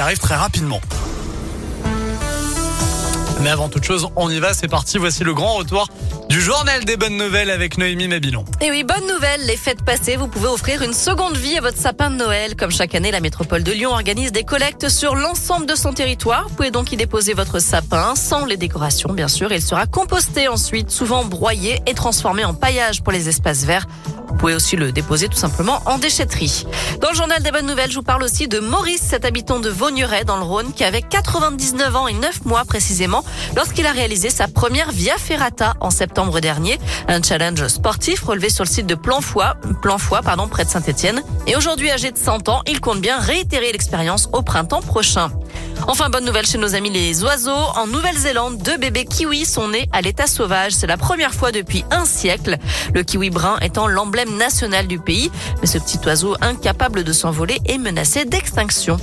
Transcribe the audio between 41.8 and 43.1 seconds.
âgé de 100 ans, il compte